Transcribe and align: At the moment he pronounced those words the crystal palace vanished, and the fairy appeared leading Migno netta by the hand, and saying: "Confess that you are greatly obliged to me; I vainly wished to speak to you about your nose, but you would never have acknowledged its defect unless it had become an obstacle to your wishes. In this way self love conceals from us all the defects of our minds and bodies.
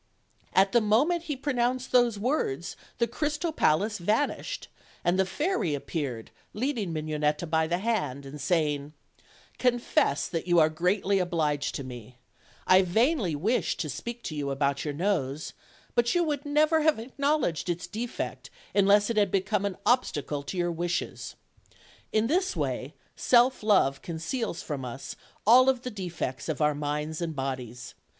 At 0.53 0.71
the 0.71 0.81
moment 0.81 1.25
he 1.25 1.35
pronounced 1.37 1.91
those 1.91 2.17
words 2.17 2.75
the 2.97 3.05
crystal 3.05 3.51
palace 3.51 3.99
vanished, 3.99 4.67
and 5.03 5.19
the 5.19 5.27
fairy 5.27 5.75
appeared 5.75 6.31
leading 6.55 6.91
Migno 6.91 7.19
netta 7.19 7.45
by 7.45 7.67
the 7.67 7.77
hand, 7.77 8.25
and 8.25 8.41
saying: 8.41 8.93
"Confess 9.59 10.27
that 10.27 10.47
you 10.47 10.57
are 10.57 10.69
greatly 10.69 11.19
obliged 11.19 11.75
to 11.75 11.83
me; 11.83 12.17
I 12.65 12.81
vainly 12.81 13.35
wished 13.35 13.79
to 13.81 13.91
speak 13.91 14.23
to 14.23 14.35
you 14.35 14.49
about 14.49 14.83
your 14.83 14.95
nose, 14.95 15.53
but 15.93 16.15
you 16.15 16.23
would 16.23 16.47
never 16.47 16.81
have 16.81 16.97
acknowledged 16.97 17.69
its 17.69 17.85
defect 17.85 18.49
unless 18.73 19.11
it 19.11 19.17
had 19.17 19.29
become 19.29 19.65
an 19.65 19.77
obstacle 19.85 20.41
to 20.41 20.57
your 20.57 20.71
wishes. 20.71 21.35
In 22.11 22.25
this 22.25 22.55
way 22.55 22.95
self 23.15 23.61
love 23.61 24.01
conceals 24.01 24.63
from 24.63 24.83
us 24.83 25.15
all 25.45 25.71
the 25.71 25.91
defects 25.91 26.49
of 26.49 26.59
our 26.59 26.73
minds 26.73 27.21
and 27.21 27.35
bodies. 27.35 27.93